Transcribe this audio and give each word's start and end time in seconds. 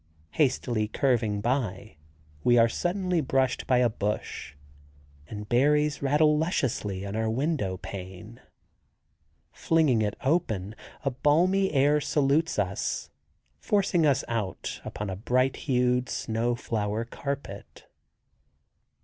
Hastily 0.31 0.87
curving 0.87 1.41
by, 1.41 1.97
we 2.43 2.57
are 2.57 2.67
suddenly 2.67 3.21
brushed 3.21 3.67
by 3.67 3.77
a 3.77 3.87
bush, 3.87 4.55
and 5.27 5.47
berries 5.47 6.01
rattle 6.01 6.39
lusciously 6.39 7.05
on 7.05 7.15
our 7.15 7.29
window 7.29 7.77
pane. 7.77 8.41
Flinging 9.51 10.01
it 10.01 10.15
open 10.23 10.73
a 11.05 11.11
balmy 11.11 11.71
air 11.71 12.01
salutes 12.01 12.57
us, 12.57 13.11
forcing 13.59 14.07
us 14.07 14.23
out 14.27 14.81
upon 14.83 15.11
a 15.11 15.15
bright 15.15 15.55
hued 15.69 16.09
snow 16.09 16.55
flower 16.55 17.05
carpet. 17.05 17.85